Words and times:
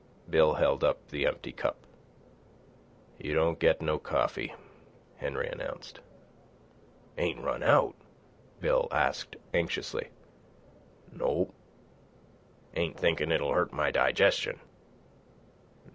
Bill 0.27 0.55
held 0.55 0.83
up 0.83 1.09
the 1.09 1.27
empty 1.27 1.51
cup. 1.51 1.77
"You 3.19 3.35
don't 3.35 3.59
get 3.59 3.83
no 3.83 3.99
coffee," 3.99 4.55
Henry 5.17 5.47
announced. 5.47 5.99
"Ain't 7.19 7.39
run 7.43 7.61
out?" 7.61 7.93
Bill 8.59 8.87
asked 8.89 9.35
anxiously. 9.53 10.07
"Nope." 11.13 11.53
"Ain't 12.75 12.97
thinkin' 12.99 13.31
it'll 13.31 13.53
hurt 13.53 13.71
my 13.73 13.91
digestion?" 13.91 14.59